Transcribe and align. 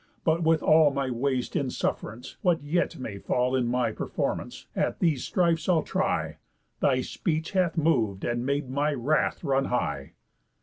But 0.23 0.41
with 0.41 0.63
all 0.63 0.89
My 0.91 1.11
waste 1.11 1.55
in 1.55 1.69
suff'rance, 1.69 2.35
what 2.41 2.63
yet 2.63 2.97
may 2.97 3.19
fall 3.19 3.55
In 3.55 3.67
my 3.67 3.91
performance, 3.91 4.65
at 4.75 4.97
these 4.97 5.23
strifes 5.23 5.69
I'll 5.69 5.83
try. 5.83 6.37
Thy 6.79 7.01
speech 7.01 7.51
hath 7.51 7.77
mov'd, 7.77 8.23
and 8.23 8.43
made 8.43 8.67
my 8.67 8.93
wrath 8.95 9.43
run 9.43 9.65
high." 9.65 10.13